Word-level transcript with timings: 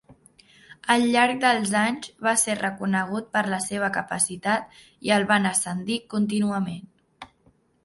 Al 0.93 1.03
llarg 1.15 1.43
dels 1.43 1.73
anys 1.81 2.07
va 2.29 2.33
ser 2.45 2.55
reconegut 2.61 3.29
per 3.37 3.45
la 3.55 3.61
seva 3.67 3.91
capacitat 3.99 4.75
i 5.11 5.15
el 5.21 5.29
van 5.35 5.49
ascendir 5.53 6.01
contínuament. 6.17 6.93